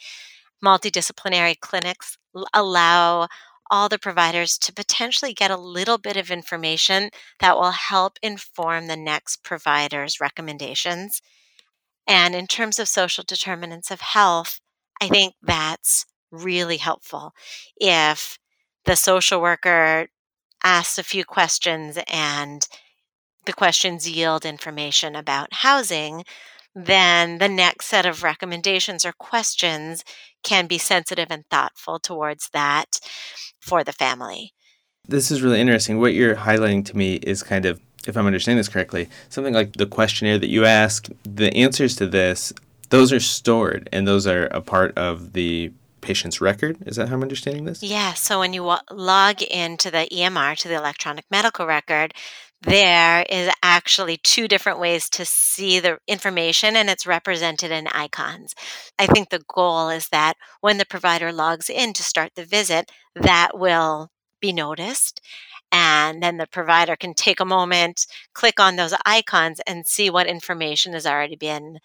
Multidisciplinary 0.65 1.59
clinics 1.59 2.17
allow 2.55 3.27
all 3.71 3.89
the 3.89 3.99
providers 3.99 4.57
to 4.59 4.73
potentially 4.73 5.35
get 5.35 5.51
a 5.51 5.57
little 5.57 5.99
bit 5.99 6.17
of 6.17 6.31
information 6.31 7.11
that 7.41 7.57
will 7.57 7.73
help 7.73 8.19
inform 8.23 8.87
the 8.87 8.97
next 8.97 9.43
provider's 9.43 10.21
recommendations. 10.21 11.21
And 12.07 12.35
in 12.35 12.47
terms 12.47 12.79
of 12.79 12.89
social 12.89 13.25
determinants 13.27 13.91
of 13.91 14.01
health, 14.01 14.61
I 15.01 15.09
think 15.09 15.35
that's 15.43 16.07
really 16.31 16.79
helpful. 16.79 17.33
If 17.77 18.39
the 18.85 18.97
social 18.97 19.41
worker 19.41 20.09
asks 20.65 20.99
a 20.99 21.03
few 21.03 21.25
questions 21.25 21.99
and 22.09 22.67
the 23.45 23.53
questions 23.53 24.09
yield 24.09 24.45
information 24.45 25.17
about 25.17 25.53
housing, 25.53 26.25
then 26.75 27.39
the 27.39 27.49
next 27.49 27.87
set 27.87 28.07
of 28.07 28.23
recommendations 28.23 29.05
or 29.05 29.13
questions 29.13 30.05
can 30.43 30.67
be 30.67 30.79
sensitive 30.79 31.29
and 31.31 31.45
thoughtful 31.51 31.99
towards 31.99 32.49
that 32.53 32.99
for 33.61 33.85
the 33.85 33.93
family. 33.93 34.53
This 35.09 35.31
is 35.31 35.43
really 35.43 35.61
interesting. 35.61 35.99
What 35.99 36.15
you're 36.15 36.37
highlighting 36.37 36.85
to 36.87 36.97
me 36.97 37.15
is 37.17 37.43
kind 37.43 37.67
of, 37.67 37.81
if 38.07 38.17
I'm 38.17 38.27
understanding 38.27 38.59
this 38.59 38.69
correctly, 38.69 39.09
something 39.29 39.55
like 39.55 39.75
the 39.75 39.87
questionnaire 39.87 40.39
that 40.39 40.49
you 40.49 40.65
ask, 40.65 41.09
the 41.25 41.53
answers 41.55 41.97
to 41.97 42.07
this, 42.07 42.53
those 42.91 43.13
are 43.13 43.21
stored 43.21 43.89
and 43.93 44.07
those 44.07 44.27
are 44.27 44.45
a 44.47 44.61
part 44.61 44.97
of 44.97 45.33
the 45.33 45.73
patient's 46.03 46.41
record. 46.41 46.77
Is 46.87 46.97
that 46.97 47.09
how 47.09 47.15
I'm 47.15 47.23
understanding 47.23 47.65
this? 47.65 47.83
Yeah. 47.83 48.13
So 48.15 48.39
when 48.39 48.53
you 48.53 48.63
log 48.91 49.43
into 49.43 49.91
the 49.91 50.09
EMR, 50.13 50.57
to 50.59 50.69
the 50.69 50.77
electronic 50.77 51.25
medical 51.31 51.67
record, 51.67 52.15
there 52.61 53.27
is 53.29 53.51
actually 53.63 54.19
two 54.19 54.47
different 54.47 54.79
ways 54.79 55.09
to 55.11 55.25
see 55.25 55.81
the 55.81 55.99
information 56.07 56.77
and 56.77 56.89
it's 56.89 57.07
represented 57.07 57.73
in 57.73 57.89
icons. 57.89 58.55
I 59.01 59.07
think 59.07 59.31
the 59.31 59.43
goal 59.53 59.89
is 59.89 60.09
that 60.11 60.35
when 60.61 60.79
the 60.79 60.87
provider 60.87 61.33
logs 61.33 61.69
in 61.69 61.93
to 61.95 62.05
start 62.05 62.33
the 62.37 62.45
visit, 62.45 62.93
that 63.17 63.59
will 63.59 64.12
be 64.43 64.53
noticed. 64.53 65.23
And 65.73 66.23
then 66.23 66.37
the 66.37 66.47
provider 66.47 66.97
can 66.97 67.15
take 67.15 67.41
a 67.41 67.47
moment, 67.47 68.07
click 68.35 68.61
on 68.61 68.77
those 68.77 68.93
icons, 69.07 69.59
and 69.67 69.87
see 69.87 70.11
what 70.11 70.27
information 70.27 70.93
has 70.93 71.07
already 71.07 71.37
been 71.37 71.79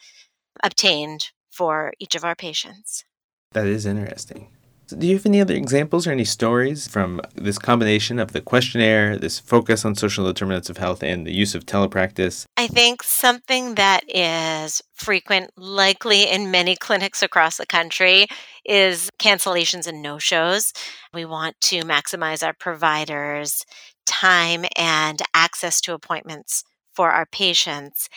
obtained 0.62 1.32
for 1.50 1.94
each 1.98 2.16
of 2.16 2.26
our 2.26 2.36
patients. 2.36 3.06
That 3.54 3.66
is 3.66 3.86
interesting. 3.86 4.50
Do 4.90 5.06
you 5.06 5.16
have 5.16 5.26
any 5.26 5.42
other 5.42 5.54
examples 5.54 6.08
or 6.08 6.12
any 6.12 6.24
stories 6.24 6.88
from 6.88 7.20
this 7.36 7.60
combination 7.60 8.20
of 8.20 8.32
the 8.32 8.40
questionnaire, 8.40 9.18
this 9.18 9.38
focus 9.38 9.84
on 9.84 9.96
social 9.96 10.26
determinants 10.26 10.70
of 10.70 10.78
health, 10.78 11.04
and 11.04 11.28
the 11.28 11.34
use 11.34 11.56
of 11.56 11.66
telepractice? 11.66 12.46
I 12.56 12.68
think 12.68 13.04
something 13.04 13.76
that 13.76 14.04
is 14.08 14.82
frequent, 14.94 15.52
likely 15.58 16.24
in 16.24 16.52
many 16.52 16.78
clinics 16.78 17.22
across 17.22 17.58
the 17.58 17.66
country, 17.66 18.28
is 18.64 19.10
cancellations 19.20 19.88
and 19.88 20.02
no 20.02 20.20
shows. 20.20 20.72
We 21.14 21.26
want 21.26 21.60
to 21.64 21.82
maximize 21.82 22.46
our 22.46 22.54
providers' 22.54 23.66
time 24.06 24.64
and 24.78 25.22
access 25.34 25.82
to 25.82 25.94
appointments 25.94 26.64
for 26.94 27.12
our 27.12 27.26
patients. 27.26 28.08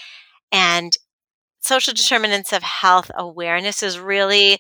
And 0.52 0.96
social 1.60 1.94
determinants 1.94 2.52
of 2.52 2.62
health 2.62 3.10
awareness 3.16 3.82
is 3.82 3.98
really 3.98 4.58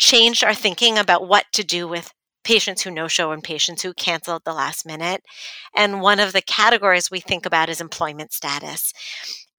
changed 0.00 0.42
our 0.42 0.54
thinking 0.54 0.98
about 0.98 1.28
what 1.28 1.44
to 1.52 1.62
do 1.62 1.86
with 1.86 2.12
patients 2.42 2.82
who 2.82 2.90
no 2.90 3.06
show 3.06 3.32
and 3.32 3.44
patients 3.44 3.82
who 3.82 3.92
cancel 3.92 4.34
at 4.34 4.44
the 4.44 4.54
last 4.54 4.86
minute. 4.86 5.22
And 5.76 6.00
one 6.00 6.18
of 6.18 6.32
the 6.32 6.42
categories 6.42 7.10
we 7.10 7.20
think 7.20 7.46
about 7.46 7.68
is 7.68 7.80
employment 7.80 8.32
status. 8.32 8.92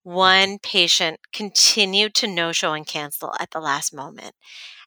One 0.03 0.57
patient 0.57 1.19
continued 1.31 2.15
to 2.15 2.27
no 2.27 2.51
show 2.51 2.74
and 2.74 2.88
cancel 2.88 3.33
at 3.39 3.51
the 3.51 3.60
last 3.60 3.93
moment. 3.93 4.33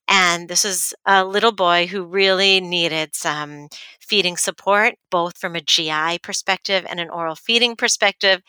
And 0.07 0.49
this 0.49 0.65
is 0.65 0.93
a 1.07 1.25
little 1.25 1.53
boy 1.53 1.87
who 1.87 2.05
really 2.05 2.61
needed 2.61 3.15
some 3.15 3.69
feeding 4.01 4.37
support, 4.37 4.97
both 5.11 5.39
from 5.39 5.55
a 5.57 5.63
GI 5.63 6.19
perspective 6.23 6.85
and 6.89 7.01
an 7.01 7.09
oral 7.09 7.37
feeding 7.37 7.75
perspective 7.75 8.43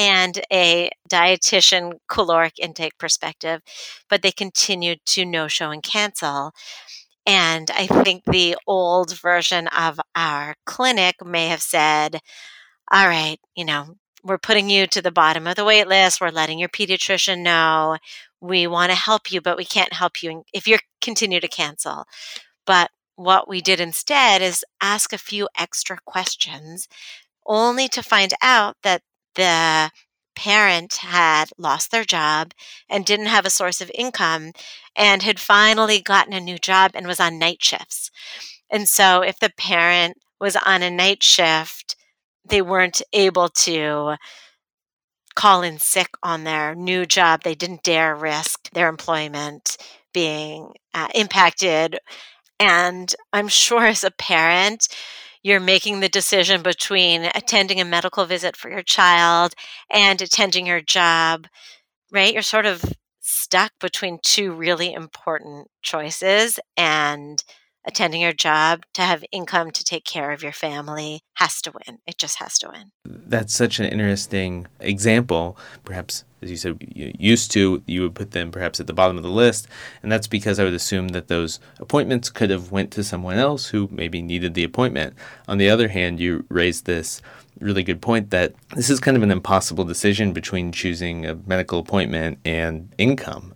and 0.00 0.40
a 0.50 0.88
dietitian 1.10 1.92
caloric 2.08 2.54
intake 2.58 2.96
perspective, 2.96 3.60
but 4.08 4.22
they 4.22 4.32
continued 4.32 4.98
to 5.04 5.26
no 5.26 5.46
show 5.46 5.70
and 5.70 5.82
cancel. 5.82 6.52
And 7.26 7.70
I 7.70 7.86
think 7.86 8.24
the 8.24 8.56
old 8.66 9.14
version 9.18 9.68
of 9.68 10.00
our 10.16 10.54
clinic 10.64 11.16
may 11.22 11.48
have 11.48 11.60
said, 11.60 12.20
all 12.90 13.08
right, 13.08 13.38
you 13.54 13.66
know, 13.66 13.96
we're 14.24 14.38
putting 14.38 14.70
you 14.70 14.86
to 14.86 15.02
the 15.02 15.12
bottom 15.12 15.46
of 15.46 15.56
the 15.56 15.66
wait 15.66 15.86
list. 15.86 16.18
We're 16.18 16.30
letting 16.30 16.58
your 16.58 16.70
pediatrician 16.70 17.42
know 17.42 17.98
we 18.40 18.66
want 18.66 18.90
to 18.92 18.96
help 18.96 19.30
you, 19.30 19.42
but 19.42 19.58
we 19.58 19.66
can't 19.66 19.92
help 19.92 20.22
you 20.22 20.44
if 20.54 20.66
you 20.66 20.78
continue 21.02 21.40
to 21.40 21.48
cancel. 21.48 22.04
But 22.66 22.90
what 23.16 23.50
we 23.50 23.60
did 23.60 23.80
instead 23.80 24.40
is 24.40 24.64
ask 24.80 25.12
a 25.12 25.18
few 25.18 25.46
extra 25.58 25.98
questions, 26.06 26.88
only 27.46 27.86
to 27.88 28.02
find 28.02 28.32
out 28.42 28.76
that 28.82 29.02
the 29.34 29.90
parent 30.36 30.94
had 30.96 31.50
lost 31.58 31.90
their 31.90 32.04
job 32.04 32.52
and 32.88 33.04
didn't 33.04 33.26
have 33.26 33.44
a 33.44 33.50
source 33.50 33.80
of 33.80 33.90
income 33.94 34.52
and 34.96 35.22
had 35.22 35.38
finally 35.38 36.00
gotten 36.00 36.32
a 36.32 36.40
new 36.40 36.58
job 36.58 36.92
and 36.94 37.06
was 37.06 37.20
on 37.20 37.38
night 37.38 37.62
shifts. 37.62 38.10
And 38.70 38.88
so, 38.88 39.22
if 39.22 39.38
the 39.38 39.52
parent 39.56 40.18
was 40.40 40.56
on 40.56 40.82
a 40.82 40.90
night 40.90 41.22
shift, 41.22 41.96
they 42.48 42.62
weren't 42.62 43.02
able 43.12 43.48
to 43.48 44.16
call 45.34 45.62
in 45.62 45.78
sick 45.78 46.08
on 46.22 46.44
their 46.44 46.74
new 46.74 47.06
job. 47.06 47.42
They 47.42 47.54
didn't 47.54 47.82
dare 47.82 48.14
risk 48.14 48.70
their 48.72 48.88
employment 48.88 49.76
being 50.12 50.72
uh, 50.94 51.08
impacted. 51.14 51.98
And 52.58 53.14
I'm 53.32 53.48
sure 53.64 53.86
as 53.86 54.04
a 54.04 54.10
parent, 54.10 54.88
you're 55.42 55.60
making 55.60 56.00
the 56.00 56.08
decision 56.08 56.62
between 56.62 57.30
attending 57.34 57.80
a 57.80 57.84
medical 57.84 58.26
visit 58.26 58.56
for 58.56 58.70
your 58.70 58.82
child 58.82 59.54
and 59.90 60.20
attending 60.20 60.66
your 60.66 60.80
job, 60.80 61.46
right? 62.12 62.32
You're 62.32 62.42
sort 62.42 62.66
of 62.66 62.84
stuck 63.20 63.72
between 63.80 64.18
two 64.22 64.52
really 64.52 64.92
important 64.92 65.68
choices 65.82 66.58
and 66.76 67.42
attending 67.86 68.20
your 68.20 68.32
job 68.32 68.84
to 68.94 69.02
have 69.02 69.24
income 69.32 69.70
to 69.70 69.84
take 69.84 70.04
care 70.04 70.32
of 70.32 70.42
your 70.42 70.52
family 70.52 71.22
has 71.34 71.62
to 71.62 71.72
win. 71.72 71.98
It 72.06 72.18
just 72.18 72.38
has 72.38 72.58
to 72.58 72.70
win. 72.70 72.90
That's 73.04 73.54
such 73.54 73.80
an 73.80 73.86
interesting 73.86 74.66
example. 74.80 75.56
Perhaps, 75.84 76.24
as 76.42 76.50
you 76.50 76.56
said, 76.56 76.78
you 76.80 77.12
used 77.18 77.50
to, 77.52 77.82
you 77.86 78.02
would 78.02 78.14
put 78.14 78.30
them 78.30 78.50
perhaps 78.50 78.80
at 78.80 78.86
the 78.86 78.92
bottom 78.92 79.16
of 79.16 79.22
the 79.22 79.30
list. 79.30 79.68
And 80.02 80.10
that's 80.10 80.26
because 80.26 80.58
I 80.58 80.64
would 80.64 80.74
assume 80.74 81.08
that 81.08 81.28
those 81.28 81.60
appointments 81.78 82.30
could 82.30 82.50
have 82.50 82.72
went 82.72 82.90
to 82.92 83.04
someone 83.04 83.36
else 83.36 83.68
who 83.68 83.88
maybe 83.90 84.22
needed 84.22 84.54
the 84.54 84.64
appointment. 84.64 85.14
On 85.48 85.58
the 85.58 85.70
other 85.70 85.88
hand, 85.88 86.20
you 86.20 86.44
raised 86.48 86.86
this 86.86 87.20
really 87.58 87.82
good 87.82 88.00
point 88.00 88.30
that 88.30 88.54
this 88.74 88.88
is 88.88 89.00
kind 89.00 89.16
of 89.16 89.22
an 89.22 89.30
impossible 89.30 89.84
decision 89.84 90.32
between 90.32 90.72
choosing 90.72 91.26
a 91.26 91.34
medical 91.46 91.78
appointment 91.78 92.38
and 92.44 92.88
income 92.96 93.54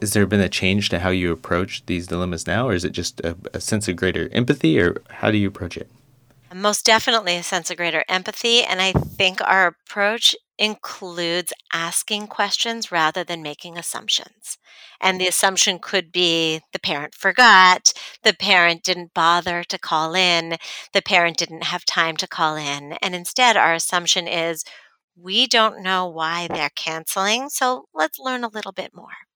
has 0.00 0.12
there 0.12 0.26
been 0.26 0.40
a 0.40 0.48
change 0.48 0.88
to 0.90 0.98
how 0.98 1.08
you 1.08 1.32
approach 1.32 1.84
these 1.86 2.06
dilemmas 2.06 2.46
now, 2.46 2.68
or 2.68 2.74
is 2.74 2.84
it 2.84 2.90
just 2.90 3.20
a, 3.20 3.36
a, 3.54 3.60
sense 3.60 3.88
of 3.88 3.96
greater 3.96 4.28
empathy, 4.32 4.78
or 4.78 5.00
how 5.08 5.30
do 5.30 5.38
you 5.38 5.48
approach 5.48 5.76
it? 5.76 5.88
Most 6.54 6.84
definitely 6.84 7.36
a 7.36 7.42
sense 7.44 7.70
of 7.70 7.76
greater 7.76 8.04
empathy. 8.08 8.64
And 8.64 8.82
I 8.82 8.92
think 8.92 9.40
our 9.40 9.68
approach 9.68 10.34
includes 10.58 11.52
asking 11.72 12.26
questions 12.26 12.90
rather 12.90 13.22
than 13.22 13.40
making 13.40 13.78
assumptions. 13.78 14.58
And 15.00 15.20
the 15.20 15.28
assumption 15.28 15.78
could 15.78 16.10
be 16.10 16.60
the 16.72 16.80
parent 16.80 17.14
forgot, 17.14 17.92
the 18.24 18.34
parent 18.34 18.82
didn't 18.82 19.14
bother 19.14 19.62
to 19.64 19.78
call 19.78 20.14
in, 20.14 20.56
the 20.92 21.02
parent 21.02 21.38
didn't 21.38 21.64
have 21.64 21.84
time 21.84 22.16
to 22.16 22.26
call 22.26 22.56
in. 22.56 22.94
And 23.00 23.14
instead, 23.14 23.56
our 23.56 23.72
assumption 23.72 24.26
is 24.26 24.64
we 25.16 25.46
don't 25.46 25.82
know 25.82 26.08
why 26.08 26.48
they're 26.48 26.70
canceling, 26.74 27.48
so 27.48 27.86
let's 27.94 28.18
learn 28.18 28.42
a 28.44 28.48
little 28.48 28.72
bit 28.72 28.90
more. 28.94 29.29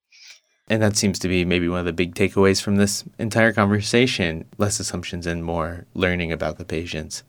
And 0.68 0.82
that 0.82 0.96
seems 0.96 1.18
to 1.18 1.28
be 1.28 1.44
maybe 1.44 1.68
one 1.68 1.80
of 1.80 1.84
the 1.86 1.92
big 1.92 2.14
takeaways 2.14 2.62
from 2.62 2.76
this 2.76 3.04
entire 3.18 3.52
conversation 3.52 4.46
less 4.56 4.80
assumptions 4.80 5.26
and 5.26 5.44
more 5.44 5.86
learning 5.94 6.32
about 6.32 6.56
the 6.56 6.64
patients. 6.64 7.22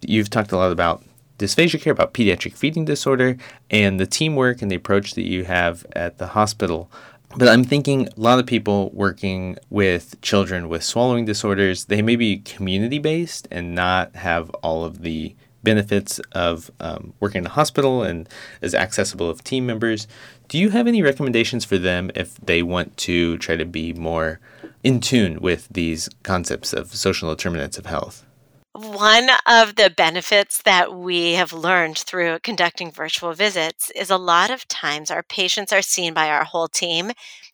You've 0.00 0.30
talked 0.30 0.52
a 0.52 0.56
lot 0.56 0.72
about 0.72 1.04
dysphagia 1.38 1.80
care, 1.80 1.92
about 1.92 2.14
pediatric 2.14 2.54
feeding 2.54 2.86
disorder, 2.86 3.36
and 3.70 4.00
the 4.00 4.06
teamwork 4.06 4.62
and 4.62 4.70
the 4.70 4.76
approach 4.76 5.14
that 5.14 5.26
you 5.26 5.44
have 5.44 5.84
at 5.94 6.18
the 6.18 6.28
hospital. 6.28 6.90
But 7.36 7.48
I'm 7.48 7.64
thinking 7.64 8.08
a 8.08 8.12
lot 8.16 8.38
of 8.38 8.46
people 8.46 8.90
working 8.92 9.56
with 9.68 10.20
children 10.20 10.68
with 10.68 10.82
swallowing 10.82 11.26
disorders, 11.26 11.84
they 11.84 12.02
may 12.02 12.16
be 12.16 12.38
community 12.38 12.98
based 12.98 13.46
and 13.50 13.74
not 13.74 14.16
have 14.16 14.50
all 14.62 14.84
of 14.84 15.02
the 15.02 15.36
benefits 15.62 16.18
of 16.32 16.70
um, 16.80 17.12
working 17.20 17.40
in 17.40 17.46
a 17.46 17.50
hospital 17.50 18.02
and 18.02 18.28
as 18.62 18.74
accessible 18.74 19.28
of 19.28 19.44
team 19.44 19.66
members. 19.66 20.06
Do 20.48 20.58
you 20.58 20.70
have 20.70 20.86
any 20.86 21.02
recommendations 21.02 21.64
for 21.64 21.78
them 21.78 22.10
if 22.14 22.34
they 22.36 22.62
want 22.62 22.96
to 22.98 23.38
try 23.38 23.56
to 23.56 23.64
be 23.64 23.92
more 23.92 24.40
in 24.82 25.00
tune 25.00 25.40
with 25.40 25.68
these 25.70 26.08
concepts 26.22 26.72
of 26.72 26.94
social 26.94 27.30
determinants 27.30 27.78
of 27.78 27.86
health? 27.86 28.26
One 28.72 29.30
of 29.46 29.74
the 29.74 29.90
benefits 29.90 30.62
that 30.62 30.94
we 30.94 31.32
have 31.32 31.52
learned 31.52 31.98
through 31.98 32.38
conducting 32.38 32.92
virtual 32.92 33.32
visits 33.32 33.90
is 33.96 34.10
a 34.10 34.16
lot 34.16 34.48
of 34.50 34.68
times 34.68 35.10
our 35.10 35.24
patients 35.24 35.72
are 35.72 35.82
seen 35.82 36.14
by 36.14 36.30
our 36.30 36.44
whole 36.44 36.68
team 36.68 37.10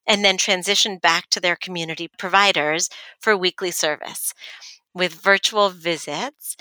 and 0.07 0.23
then 0.23 0.37
transitioned 0.37 1.01
back 1.01 1.31
to 1.31 1.40
their 1.40 1.57
community 1.57 2.09
providers 2.19 2.90
for 3.19 3.35
weekly 3.35 3.71
service. 3.71 4.35
With 4.95 5.14
virtual 5.14 5.71
visits, 5.71 6.57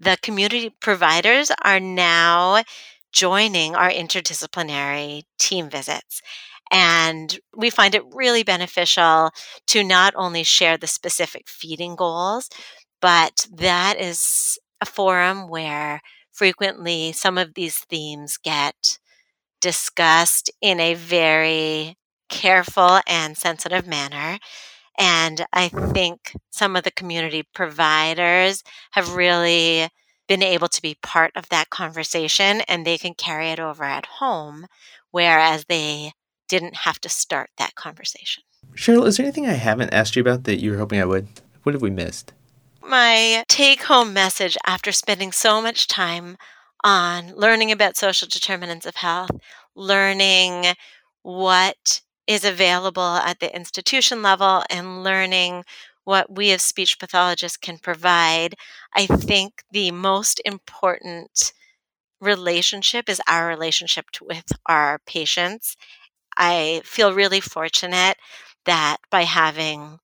the 0.00 0.16
community 0.22 0.70
providers 0.80 1.50
are 1.62 1.80
now 1.80 2.62
joining 3.12 3.74
our 3.74 3.90
interdisciplinary 3.90 5.22
team 5.38 5.70
visits. 5.70 6.20
And 6.72 7.38
we 7.56 7.70
find 7.70 7.94
it 7.94 8.02
really 8.12 8.42
beneficial 8.42 9.30
to 9.68 9.84
not 9.84 10.14
only 10.16 10.42
share 10.42 10.76
the 10.76 10.86
specific 10.88 11.48
feeding 11.48 11.94
goals, 11.96 12.50
but 13.00 13.46
that 13.52 14.00
is 14.00 14.58
a 14.80 14.86
forum 14.86 15.48
where 15.48 16.00
frequently 16.32 17.12
some 17.12 17.38
of 17.38 17.54
these 17.54 17.78
themes 17.88 18.36
get 18.36 18.98
discussed 19.60 20.50
in 20.60 20.80
a 20.80 20.94
very 20.94 21.96
careful 22.28 23.00
and 23.06 23.36
sensitive 23.36 23.86
manner. 23.86 24.38
And 24.98 25.44
I 25.52 25.68
think 25.68 26.32
some 26.50 26.76
of 26.76 26.84
the 26.84 26.90
community 26.90 27.42
providers 27.42 28.62
have 28.92 29.14
really 29.14 29.88
been 30.28 30.42
able 30.42 30.68
to 30.68 30.82
be 30.82 30.96
part 31.02 31.32
of 31.36 31.48
that 31.50 31.70
conversation 31.70 32.62
and 32.62 32.84
they 32.84 32.98
can 32.98 33.14
carry 33.14 33.50
it 33.50 33.60
over 33.60 33.84
at 33.84 34.06
home, 34.06 34.66
whereas 35.10 35.66
they 35.66 36.12
didn't 36.48 36.76
have 36.76 37.00
to 37.00 37.08
start 37.08 37.50
that 37.58 37.74
conversation. 37.74 38.42
Cheryl, 38.74 39.06
is 39.06 39.16
there 39.16 39.26
anything 39.26 39.46
I 39.46 39.52
haven't 39.52 39.92
asked 39.92 40.16
you 40.16 40.22
about 40.22 40.44
that 40.44 40.60
you 40.60 40.72
were 40.72 40.78
hoping 40.78 41.00
I 41.00 41.04
would? 41.04 41.28
What 41.62 41.74
have 41.74 41.82
we 41.82 41.90
missed? 41.90 42.32
My 42.82 43.44
take 43.48 43.82
home 43.82 44.12
message 44.12 44.56
after 44.66 44.92
spending 44.92 45.32
so 45.32 45.60
much 45.60 45.88
time 45.88 46.36
on 46.84 47.34
learning 47.34 47.72
about 47.72 47.96
social 47.96 48.28
determinants 48.28 48.86
of 48.86 48.96
health, 48.96 49.30
learning 49.74 50.74
what 51.22 52.00
is 52.26 52.44
available 52.44 53.02
at 53.02 53.40
the 53.40 53.54
institution 53.54 54.22
level, 54.22 54.64
and 54.70 55.02
learning 55.04 55.64
what 56.04 56.34
we 56.34 56.52
as 56.52 56.62
speech 56.62 56.98
pathologists 56.98 57.56
can 57.56 57.78
provide, 57.78 58.54
I 58.94 59.06
think 59.06 59.64
the 59.70 59.90
most 59.90 60.40
important 60.44 61.52
relationship 62.20 63.08
is 63.08 63.20
our 63.28 63.48
relationship 63.48 64.06
with 64.22 64.44
our 64.66 65.00
patients. 65.06 65.76
I 66.36 66.82
feel 66.84 67.12
really 67.12 67.40
fortunate 67.40 68.16
that 68.64 68.98
by 69.10 69.22
having 69.22 69.98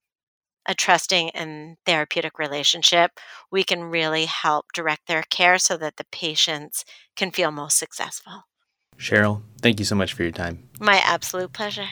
a 0.67 0.75
trusting 0.75 1.31
and 1.31 1.77
therapeutic 1.87 2.39
relationship, 2.39 3.13
we 3.51 3.65
can 3.65 3.85
really 3.85 4.27
help 4.27 4.67
direct 4.73 5.07
their 5.07 5.23
care 5.23 5.59
so 5.59 5.77
that 5.77 5.97
the 5.97 6.07
patients 6.13 6.85
can 7.17 7.31
feel 7.31 7.51
most 7.51 7.79
successful. 7.79 8.45
Cheryl, 8.99 9.43
thank 9.61 9.79
you 9.79 9.85
so 9.85 9.97
much 9.97 10.13
for 10.13 10.23
your 10.23 10.33
time. 10.33 10.69
My 10.79 11.01
absolute 11.05 11.53
pleasure. 11.53 11.89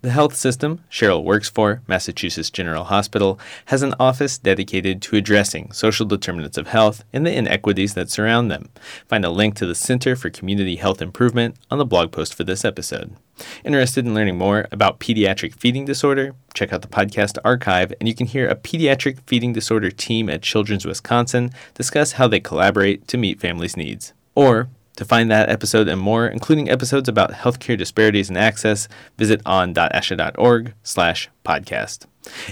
The 0.00 0.10
health 0.10 0.36
system 0.36 0.84
Cheryl 0.88 1.24
works 1.24 1.50
for, 1.50 1.82
Massachusetts 1.88 2.50
General 2.50 2.84
Hospital, 2.84 3.40
has 3.64 3.82
an 3.82 3.96
office 3.98 4.38
dedicated 4.38 5.02
to 5.02 5.16
addressing 5.16 5.72
social 5.72 6.06
determinants 6.06 6.56
of 6.56 6.68
health 6.68 7.02
and 7.12 7.26
the 7.26 7.34
inequities 7.34 7.94
that 7.94 8.08
surround 8.08 8.48
them. 8.48 8.68
Find 9.08 9.24
a 9.24 9.30
link 9.30 9.56
to 9.56 9.66
the 9.66 9.74
Center 9.74 10.14
for 10.14 10.30
Community 10.30 10.76
Health 10.76 11.02
Improvement 11.02 11.56
on 11.68 11.78
the 11.78 11.84
blog 11.84 12.12
post 12.12 12.32
for 12.32 12.44
this 12.44 12.64
episode. 12.64 13.16
Interested 13.64 14.06
in 14.06 14.14
learning 14.14 14.38
more 14.38 14.68
about 14.70 15.00
pediatric 15.00 15.52
feeding 15.54 15.84
disorder? 15.84 16.36
Check 16.54 16.72
out 16.72 16.82
the 16.82 16.88
podcast 16.88 17.36
archive, 17.44 17.92
and 17.98 18.08
you 18.08 18.14
can 18.14 18.28
hear 18.28 18.48
a 18.48 18.54
pediatric 18.54 19.18
feeding 19.26 19.52
disorder 19.52 19.90
team 19.90 20.30
at 20.30 20.42
Children's 20.42 20.86
Wisconsin 20.86 21.50
discuss 21.74 22.12
how 22.12 22.28
they 22.28 22.38
collaborate 22.38 23.08
to 23.08 23.18
meet 23.18 23.40
families' 23.40 23.76
needs. 23.76 24.12
Or 24.36 24.68
to 24.98 25.04
find 25.04 25.30
that 25.30 25.48
episode 25.48 25.86
and 25.86 26.00
more, 26.00 26.26
including 26.26 26.68
episodes 26.68 27.08
about 27.08 27.30
healthcare 27.30 27.78
disparities 27.78 28.28
and 28.28 28.36
access, 28.36 28.88
visit 29.16 29.40
on.asha.org 29.46 30.74
slash 30.82 31.30
podcast. 31.44 32.06